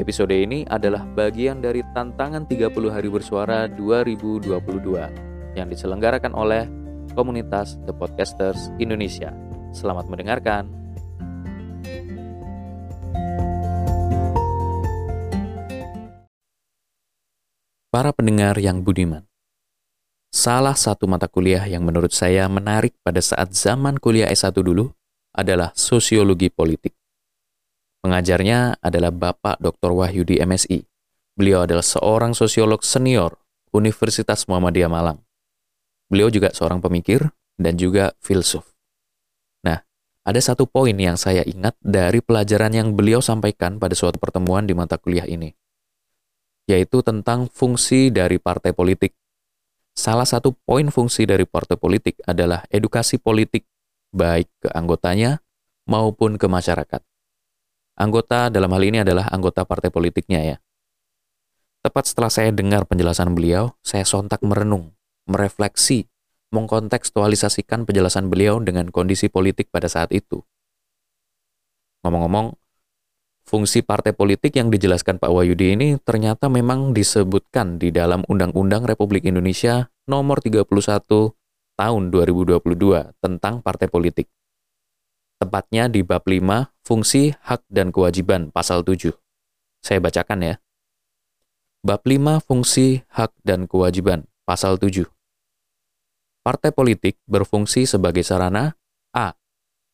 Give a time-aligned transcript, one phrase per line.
[0.00, 4.48] Episode ini adalah bagian dari tantangan 30 hari bersuara 2022
[5.52, 6.64] yang diselenggarakan oleh
[7.12, 9.36] komunitas The Podcasters Indonesia.
[9.76, 10.64] Selamat mendengarkan.
[17.92, 19.28] Para pendengar yang budiman,
[20.32, 24.88] salah satu mata kuliah yang menurut saya menarik pada saat zaman kuliah S1 dulu
[25.36, 27.01] adalah sosiologi politik.
[28.02, 29.94] Pengajarnya adalah Bapak Dr.
[29.94, 30.82] Wahyudi MSI.
[31.38, 33.38] Beliau adalah seorang sosiolog senior
[33.70, 35.22] Universitas Muhammadiyah Malang.
[36.10, 38.66] Beliau juga seorang pemikir dan juga filsuf.
[39.62, 39.86] Nah,
[40.26, 44.74] ada satu poin yang saya ingat dari pelajaran yang beliau sampaikan pada suatu pertemuan di
[44.74, 45.54] mata kuliah ini,
[46.66, 49.14] yaitu tentang fungsi dari partai politik.
[49.94, 53.62] Salah satu poin fungsi dari partai politik adalah edukasi politik,
[54.10, 55.38] baik ke anggotanya
[55.86, 57.11] maupun ke masyarakat.
[57.92, 60.56] Anggota dalam hal ini adalah anggota partai politiknya ya.
[61.82, 64.94] Tepat setelah saya dengar penjelasan beliau, saya sontak merenung,
[65.28, 66.08] merefleksi,
[66.54, 70.40] mengkontekstualisasikan penjelasan beliau dengan kondisi politik pada saat itu.
[72.06, 72.54] Ngomong-ngomong,
[73.44, 79.26] fungsi partai politik yang dijelaskan Pak Wahyudi ini ternyata memang disebutkan di dalam Undang-Undang Republik
[79.26, 80.64] Indonesia nomor 31
[81.76, 82.62] tahun 2022
[83.20, 84.30] tentang partai politik
[85.42, 89.14] tepatnya di bab 5, fungsi, hak, dan kewajiban, pasal 7.
[89.82, 90.54] Saya bacakan ya.
[91.82, 95.06] Bab 5, fungsi, hak, dan kewajiban, pasal 7.
[96.42, 98.74] Partai politik berfungsi sebagai sarana
[99.14, 99.38] A.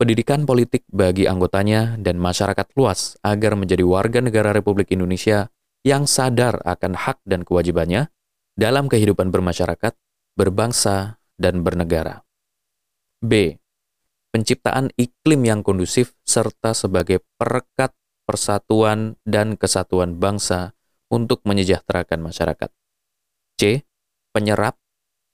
[0.00, 5.52] Pendidikan politik bagi anggotanya dan masyarakat luas agar menjadi warga negara Republik Indonesia
[5.84, 8.08] yang sadar akan hak dan kewajibannya
[8.56, 9.92] dalam kehidupan bermasyarakat,
[10.36, 12.24] berbangsa, dan bernegara.
[13.20, 13.59] B
[14.30, 17.94] penciptaan iklim yang kondusif, serta sebagai perekat
[18.26, 20.74] persatuan dan kesatuan bangsa
[21.10, 22.70] untuk menyejahterakan masyarakat.
[23.58, 23.82] C.
[24.30, 24.78] Penyerap,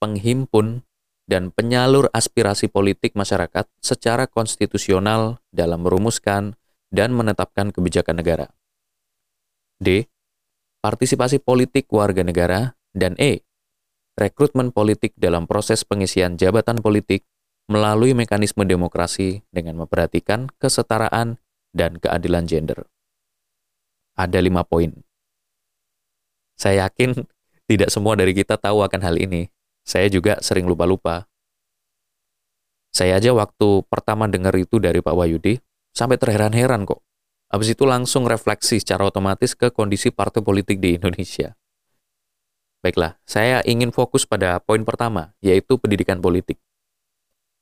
[0.00, 0.82] penghimpun,
[1.28, 6.56] dan penyalur aspirasi politik masyarakat secara konstitusional dalam merumuskan
[6.88, 8.48] dan menetapkan kebijakan negara.
[9.76, 10.08] D.
[10.80, 12.72] Partisipasi politik warga negara.
[12.96, 13.44] Dan E.
[14.16, 17.28] Rekrutmen politik dalam proses pengisian jabatan politik
[17.66, 21.38] melalui mekanisme demokrasi dengan memperhatikan kesetaraan
[21.74, 22.86] dan keadilan gender.
[24.16, 24.94] Ada lima poin.
[26.56, 27.26] Saya yakin
[27.68, 29.50] tidak semua dari kita tahu akan hal ini.
[29.82, 31.28] Saya juga sering lupa-lupa.
[32.94, 35.60] Saya aja waktu pertama dengar itu dari Pak Wahyudi,
[35.92, 37.04] sampai terheran-heran kok.
[37.52, 41.54] Habis itu langsung refleksi secara otomatis ke kondisi partai politik di Indonesia.
[42.80, 46.58] Baiklah, saya ingin fokus pada poin pertama, yaitu pendidikan politik.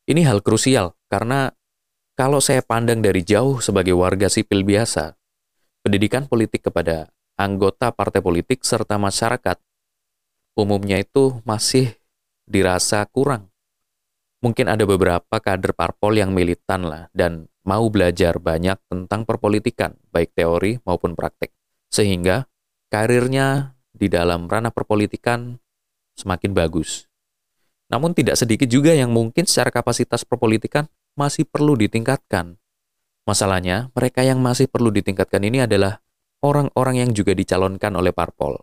[0.04, 1.48] Ini hal krusial karena
[2.14, 5.16] kalau saya pandang dari jauh sebagai warga sipil biasa,
[5.80, 9.58] pendidikan politik kepada anggota partai politik serta masyarakat
[10.54, 11.98] umumnya itu masih
[12.46, 13.50] dirasa kurang.
[14.44, 20.36] Mungkin ada beberapa kader parpol yang militan lah dan mau belajar banyak tentang perpolitikan, baik
[20.36, 21.48] teori maupun praktek.
[21.88, 22.44] Sehingga
[22.92, 25.56] karirnya di dalam ranah perpolitikan
[26.12, 27.08] semakin bagus.
[27.92, 32.56] Namun tidak sedikit juga yang mungkin secara kapasitas perpolitikan masih perlu ditingkatkan.
[33.24, 36.00] Masalahnya, mereka yang masih perlu ditingkatkan ini adalah
[36.44, 38.60] orang-orang yang juga dicalonkan oleh parpol.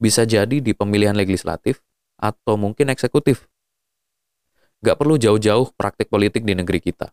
[0.00, 1.84] Bisa jadi di pemilihan legislatif
[2.16, 3.48] atau mungkin eksekutif.
[4.82, 7.12] Gak perlu jauh-jauh praktik politik di negeri kita.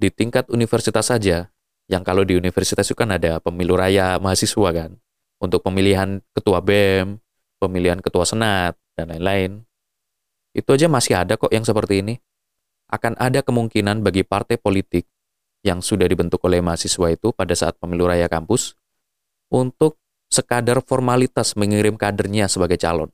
[0.00, 1.50] Di tingkat universitas saja,
[1.90, 4.94] yang kalau di universitas itu kan ada pemilu raya mahasiswa kan,
[5.42, 7.18] untuk pemilihan ketua BEM,
[7.58, 9.66] pemilihan ketua senat, dan lain-lain.
[10.50, 12.14] Itu aja masih ada kok yang seperti ini.
[12.90, 15.06] Akan ada kemungkinan bagi partai politik
[15.62, 18.74] yang sudah dibentuk oleh mahasiswa itu pada saat pemilu raya kampus
[19.52, 23.10] untuk sekadar formalitas mengirim kadernya sebagai calon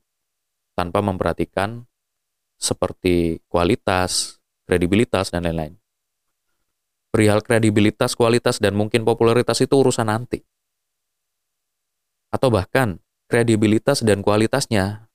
[0.77, 1.85] tanpa memperhatikan
[2.57, 5.77] seperti kualitas, kredibilitas, dan lain-lain.
[7.13, 10.41] Perihal kredibilitas, kualitas, dan mungkin popularitas itu urusan nanti.
[12.29, 15.09] Atau bahkan kredibilitas dan kualitasnya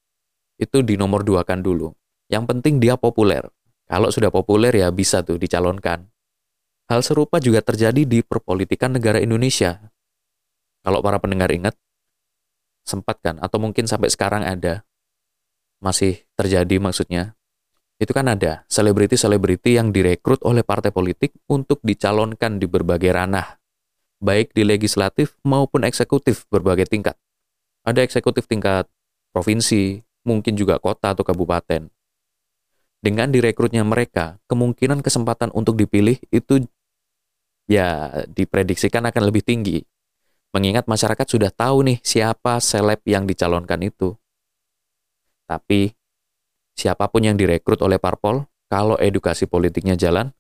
[0.59, 1.95] itu dinomor duakan dulu.
[2.33, 3.45] Yang penting dia populer.
[3.85, 6.09] Kalau sudah populer ya bisa tuh dicalonkan.
[6.89, 9.93] Hal serupa juga terjadi di perpolitikan negara Indonesia.
[10.81, 11.77] Kalau para pendengar ingat,
[12.89, 14.83] sempat kan, atau mungkin sampai sekarang ada,
[15.79, 17.39] masih terjadi maksudnya,
[18.03, 23.63] itu kan ada selebriti-selebriti yang direkrut oleh partai politik untuk dicalonkan di berbagai ranah,
[24.19, 27.15] baik di legislatif maupun eksekutif berbagai tingkat.
[27.87, 28.91] Ada eksekutif tingkat
[29.31, 32.02] provinsi, mungkin juga kota atau kabupaten.
[33.03, 36.63] Dengan direkrutnya mereka, kemungkinan kesempatan untuk dipilih itu
[37.67, 39.83] ya diprediksikan akan lebih tinggi.
[40.55, 44.15] Mengingat masyarakat sudah tahu nih siapa seleb yang dicalonkan itu.
[45.51, 45.91] Tapi
[46.79, 50.31] siapa pun yang direkrut oleh parpol, kalau edukasi politiknya jalan,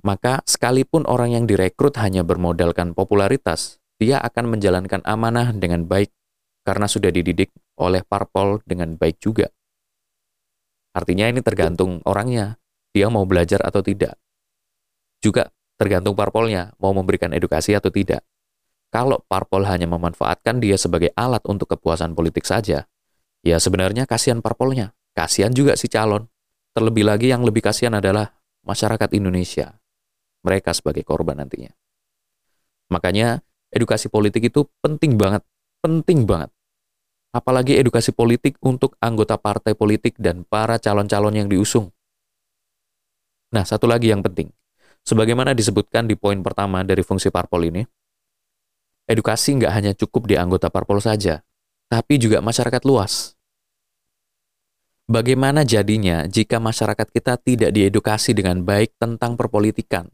[0.00, 6.08] maka sekalipun orang yang direkrut hanya bermodalkan popularitas, dia akan menjalankan amanah dengan baik
[6.62, 9.50] karena sudah dididik oleh parpol dengan baik juga.
[10.98, 12.58] Artinya ini tergantung orangnya,
[12.90, 14.18] dia mau belajar atau tidak.
[15.22, 18.26] Juga tergantung parpolnya mau memberikan edukasi atau tidak.
[18.90, 22.90] Kalau parpol hanya memanfaatkan dia sebagai alat untuk kepuasan politik saja,
[23.46, 24.90] ya sebenarnya kasihan parpolnya.
[25.14, 26.26] Kasihan juga si calon.
[26.74, 28.34] Terlebih lagi yang lebih kasihan adalah
[28.66, 29.78] masyarakat Indonesia.
[30.42, 31.70] Mereka sebagai korban nantinya.
[32.90, 35.46] Makanya edukasi politik itu penting banget.
[35.78, 36.50] Penting banget.
[37.28, 41.92] Apalagi edukasi politik untuk anggota partai politik dan para calon-calon yang diusung.
[43.52, 44.48] Nah, satu lagi yang penting.
[45.04, 47.82] Sebagaimana disebutkan di poin pertama dari fungsi parpol ini,
[49.08, 51.40] edukasi nggak hanya cukup di anggota parpol saja,
[51.88, 53.32] tapi juga masyarakat luas.
[55.08, 60.12] Bagaimana jadinya jika masyarakat kita tidak diedukasi dengan baik tentang perpolitikan?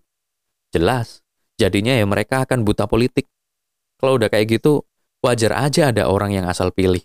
[0.71, 1.27] Jelas,
[1.59, 3.27] jadinya ya mereka akan buta politik.
[3.99, 4.87] Kalau udah kayak gitu,
[5.25, 7.01] wajar aja ada orang yang asal pilih.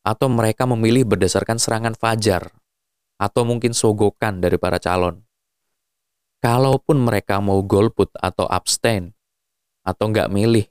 [0.00, 2.48] Atau mereka memilih berdasarkan serangan fajar.
[3.20, 5.20] Atau mungkin sogokan dari para calon.
[6.40, 9.12] Kalaupun mereka mau golput atau abstain,
[9.82, 10.70] atau nggak milih,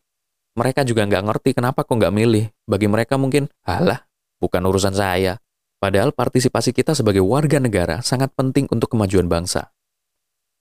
[0.56, 2.50] mereka juga nggak ngerti kenapa kok nggak milih.
[2.66, 4.08] Bagi mereka mungkin, halah,
[4.40, 5.38] bukan urusan saya
[5.78, 9.70] Padahal partisipasi kita sebagai warga negara sangat penting untuk kemajuan bangsa.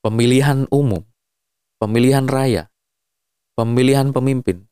[0.04, 1.08] Pemilihan umum,
[1.80, 2.68] pemilihan raya,
[3.56, 4.65] pemilihan pemimpin,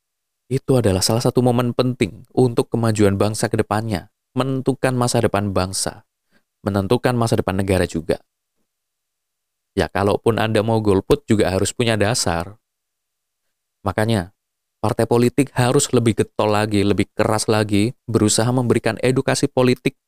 [0.55, 6.07] itu adalah salah satu momen penting untuk kemajuan bangsa ke depannya, menentukan masa depan bangsa,
[6.63, 8.23] menentukan masa depan negara juga.
[9.75, 12.63] Ya, kalaupun Anda mau golput juga harus punya dasar.
[13.83, 14.31] Makanya,
[14.79, 19.99] partai politik harus lebih getol lagi, lebih keras lagi, berusaha memberikan edukasi politik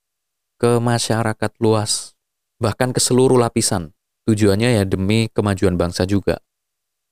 [0.62, 2.14] ke masyarakat luas,
[2.62, 3.90] bahkan ke seluruh lapisan.
[4.26, 6.38] Tujuannya ya demi kemajuan bangsa juga.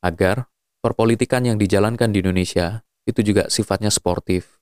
[0.03, 0.51] Agar
[0.83, 4.61] perpolitikan yang dijalankan di Indonesia itu juga sifatnya sportif.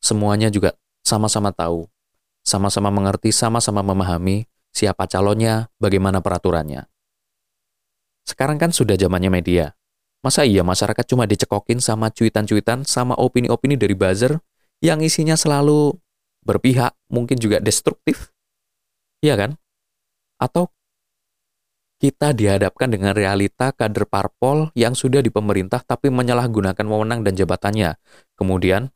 [0.00, 1.88] Semuanya juga sama-sama tahu,
[2.44, 4.44] sama-sama mengerti, sama-sama memahami
[4.74, 6.84] siapa calonnya, bagaimana peraturannya.
[8.24, 9.76] Sekarang kan sudah zamannya media.
[10.24, 14.40] Masa iya masyarakat cuma dicekokin sama cuitan-cuitan sama opini-opini dari buzzer
[14.80, 16.00] yang isinya selalu
[16.44, 18.32] berpihak, mungkin juga destruktif.
[19.20, 19.50] Iya kan?
[20.40, 20.72] Atau
[22.04, 27.96] kita dihadapkan dengan realita kader parpol yang sudah di pemerintah tapi menyalahgunakan wewenang dan jabatannya.
[28.36, 28.92] Kemudian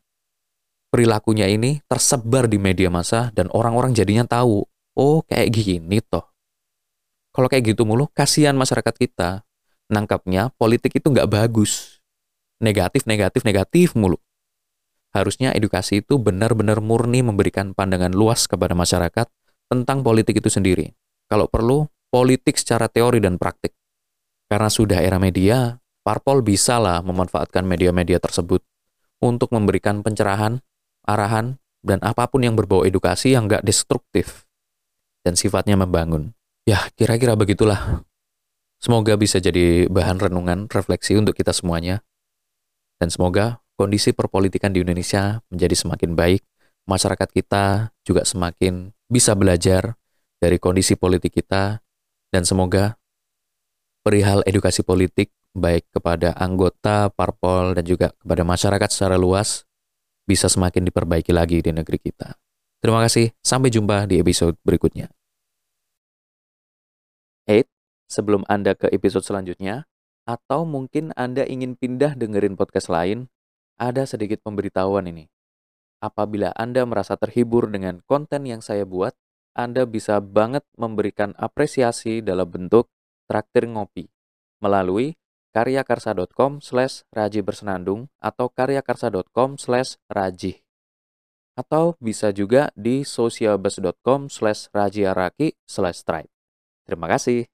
[0.93, 4.61] perilakunya ini tersebar di media massa dan orang-orang jadinya tahu,
[4.93, 6.29] oh kayak gini toh.
[7.33, 9.41] Kalau kayak gitu mulu, kasihan masyarakat kita.
[9.89, 11.97] Nangkapnya politik itu nggak bagus.
[12.61, 14.21] Negatif, negatif, negatif mulu
[15.09, 19.25] harusnya edukasi itu benar-benar murni memberikan pandangan luas kepada masyarakat
[19.65, 20.93] tentang politik itu sendiri.
[21.29, 23.73] Kalau perlu, politik secara teori dan praktik.
[24.49, 28.65] Karena sudah era media, parpol bisalah memanfaatkan media-media tersebut
[29.21, 30.61] untuk memberikan pencerahan,
[31.05, 34.49] arahan, dan apa pun yang berbau edukasi yang nggak destruktif
[35.23, 36.33] dan sifatnya membangun.
[36.67, 38.03] Ya, kira-kira begitulah.
[38.79, 41.99] Semoga bisa jadi bahan renungan, refleksi untuk kita semuanya.
[42.99, 46.41] Dan semoga kondisi perpolitikan di Indonesia menjadi semakin baik,
[46.87, 49.99] masyarakat kita juga semakin bisa belajar
[50.39, 51.83] dari kondisi politik kita,
[52.29, 52.97] dan semoga
[54.05, 59.65] perihal edukasi politik baik kepada anggota parpol dan juga kepada masyarakat secara luas
[60.29, 62.37] bisa semakin diperbaiki lagi di negeri kita.
[62.79, 65.11] Terima kasih, sampai jumpa di episode berikutnya.
[67.49, 67.67] Eight,
[68.07, 69.89] sebelum Anda ke episode selanjutnya,
[70.23, 73.27] atau mungkin Anda ingin pindah dengerin podcast lain,
[73.81, 75.27] ada sedikit pemberitahuan ini.
[75.99, 79.17] Apabila Anda merasa terhibur dengan konten yang saya buat,
[79.57, 82.89] Anda bisa banget memberikan apresiasi dalam bentuk
[83.29, 84.09] traktir ngopi
[84.63, 85.15] melalui
[85.53, 90.61] karyakarsa.com slash raji bersenandung atau karyakarsa.com slash raji.
[91.57, 96.31] Atau bisa juga di socialbus.com slash rajiaraki slash stripe.
[96.87, 97.49] Terima kasih.